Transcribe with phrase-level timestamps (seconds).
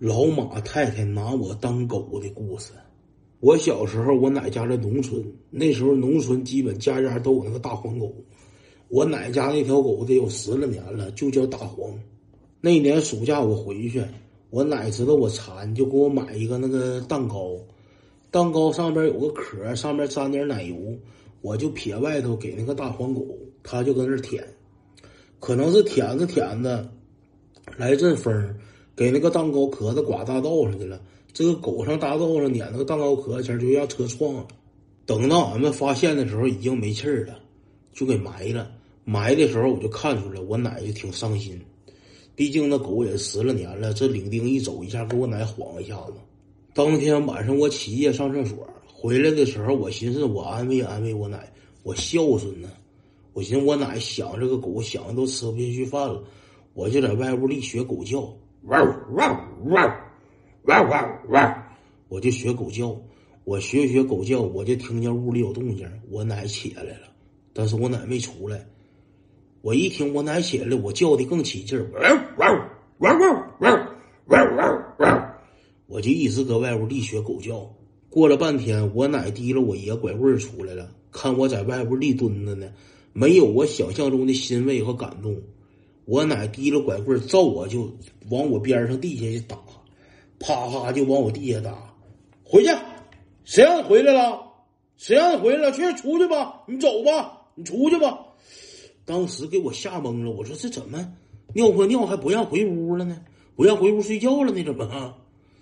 [0.00, 2.72] 老马太太拿我当狗的故事。
[3.38, 8.10] 我小时候，我奶家在农村，那时候农村基本家家都有那个大黄狗。
[8.88, 11.92] 我奶家那条狗得有十来年了，就叫大黄。
[12.62, 14.02] 那年暑假我回去，
[14.48, 17.54] 我奶知道我馋，就给我买一个那个蛋糕。
[18.30, 20.74] 蛋糕上边有个壳，上面沾点奶油，
[21.42, 23.22] 我就撇外头给那个大黄狗，
[23.62, 24.42] 它就搁那舔。
[25.40, 26.90] 可能是舔着舔着，
[27.76, 28.32] 来阵风，
[29.00, 31.00] 给那个蛋糕壳子刮大道上去了。
[31.32, 34.46] 这个狗上大道上撵那个蛋糕壳子前就让车撞了。
[35.06, 37.40] 等到俺们发现的时候，已经没气儿了，
[37.94, 38.70] 就给埋了。
[39.06, 41.58] 埋的时候我就看出来，我奶就挺伤心。
[42.34, 46.12] 毕竟那狗也十来年了，这领丁一走，一下给我奶晃一下子。
[46.74, 51.50] 当天晚上我起夜上厕所，回来的时候我寻思我安慰安慰我奶，
[51.84, 52.68] 我孝顺呢。
[53.32, 56.22] 我寻思我奶想这个狗想的都吃不下去饭了，
[56.74, 58.30] 我就在外屋里学狗叫，
[58.64, 59.90] 汪汪汪
[60.64, 61.62] 汪汪汪，
[62.08, 62.94] 我就学狗叫，
[63.44, 67.08] 我学学狗叫，我就听见屋里有动静，我奶起来了，
[67.54, 68.66] 但是我奶没出来。
[69.62, 75.34] 我一听我奶起来，我叫的更起劲儿，汪汪汪汪汪汪汪汪，
[75.86, 77.70] 我就一直搁外屋立学狗叫。
[78.08, 82.72] 过了半天，我奶提了我爷拐棍出来了，看我在外屋立蹲着呢，
[83.12, 85.40] 没有我想象中的欣慰和感动。
[86.04, 87.90] 我奶提了拐棍揍我就
[88.30, 89.56] 往我边上地下去打。
[90.42, 91.94] 啪啪就往我地下打，
[92.42, 92.70] 回去，
[93.44, 94.40] 谁让你回来了？
[94.96, 95.72] 谁让你回来了？
[95.72, 98.18] 去出去吧，你走吧，你出去吧。
[99.04, 101.12] 当时给我吓懵了，我说这怎么
[101.52, 103.20] 尿泼尿还不让回屋了呢？
[103.54, 104.64] 不让回屋睡觉了呢？
[104.64, 105.14] 怎么？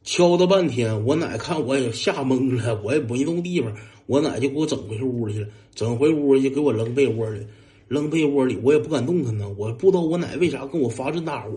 [0.04, 3.74] 敲了半天，我奶看我也吓懵了，我也没动地方，
[4.06, 7.44] 我奶就给我整回屋去了，整回屋里去给我扔被窝里，
[7.88, 11.50] 扔被窝里，我也不敢动弹呢，我不知道我奶为啥跟我发这大火。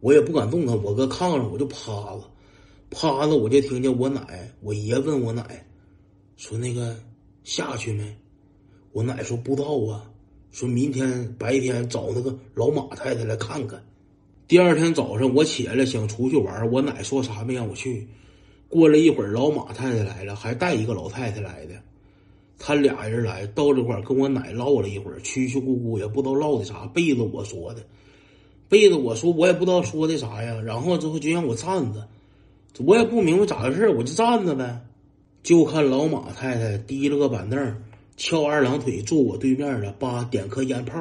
[0.00, 2.24] 我也不敢动弹，我搁炕上我就趴着，
[2.90, 5.64] 趴着我就听见我奶，我爷问我奶，
[6.36, 6.96] 说那个
[7.44, 8.16] 下去没？
[8.92, 10.10] 我奶说不知道啊，
[10.50, 13.80] 说明天白天找那个老马太太来看看。
[14.48, 18.06] 第二天早上我起来想出去玩，我奶说啥没让我去。
[18.68, 21.74] 过了一会儿，老马太太来了，还带一个老太太来的，
[22.64, 27.84] 他俩人来到这块跟我奶唠了一会儿，曲曲咕咕也不知道唠的啥，背着我说的。
[28.68, 30.60] 背着我说，我也不知道说的啥呀。
[30.60, 32.06] 然后之后就让我站着，
[32.86, 34.80] 我也不明白咋回事我就站着呗。
[35.42, 37.82] 就看老马太太提了个板凳，
[38.16, 40.96] 翘二郎腿坐我对面了，叭点颗烟泡。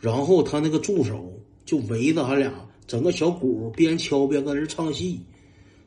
[0.00, 1.30] 然后他那个助手
[1.66, 2.50] 就围着俺俩，
[2.86, 5.20] 整个小鼓边敲边跟人唱戏。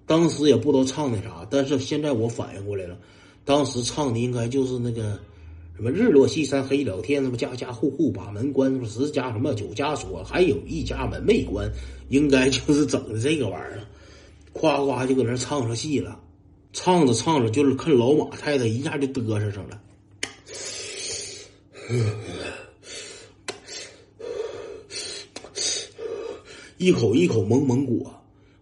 [0.10, 2.98] 当时也不知道唱的啥，但是现在我反应过来了，
[3.46, 5.20] 当时唱的应该就是那个。
[5.76, 11.72] 什么日落西山黑了天，什么家家户户把门关，什么十家什么九家锁，还有一家门没关，
[12.10, 13.84] 应该就是整的这个玩意儿，
[14.52, 16.20] 夸夸就搁那唱上戏了，
[16.74, 19.80] 唱着唱着就是看老马太太一下就嘚瑟上了，
[26.78, 28.14] 一口一口猛猛裹，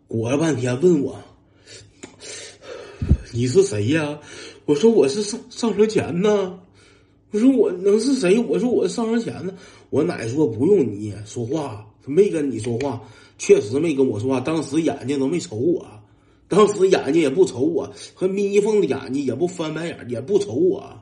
[0.07, 1.19] 裹了半天问我，
[3.37, 4.19] 你是谁呀？
[4.65, 6.59] 我说我是上上车前呢。
[7.29, 8.39] 我说我能是谁？
[8.39, 9.53] 我说我上人前呢。
[9.91, 12.99] 我奶说不用你说话，没跟你说话，
[13.37, 14.39] 确实没跟我说话。
[14.39, 15.85] 当时眼睛都没瞅我，
[16.47, 20.99] 当时眼睛也不瞅我，和眯缝的眼睛也不翻白眼，也不瞅我。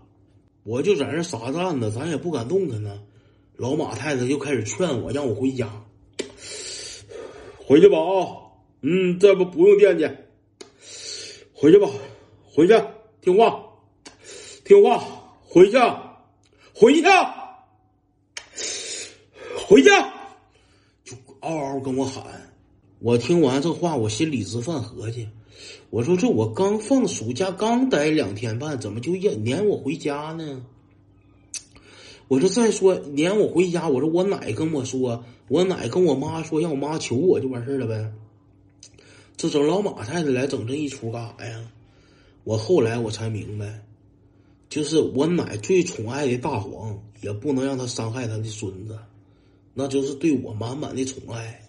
[0.64, 3.00] 我就在那傻站着，咱也不敢动弹呢。
[3.56, 5.72] 老马太太就开始劝我，让我回家，
[7.66, 8.44] 回去吧啊！
[8.82, 10.06] 嗯，这不不用惦记，
[11.54, 11.88] 回去吧，
[12.56, 12.74] 回去
[13.22, 13.66] 听话，
[14.64, 15.04] 听话，
[15.46, 15.78] 回去。
[16.74, 17.04] 回去，
[19.68, 19.90] 回去，
[21.04, 22.24] 就嗷嗷跟我喊。
[23.00, 25.28] 我听完这话，我心里直犯合计。
[25.90, 30.66] 我说这我刚放暑假，刚待两天半，怎么就撵撵我回家呢？
[32.30, 38.14] 我说再说撵我回家，我说我奶跟我说，我奶跟我妈说，让我妈求我就完事了呗。
[39.36, 41.72] 这整老马太太来整这一出干啥呀？
[42.46, 43.82] 我后来我才明白。
[44.70, 48.98] 就是我奶最宠爱的大黄，也不能让他伤害他的孙子，
[49.74, 51.65] 那就是对我满满的宠爱。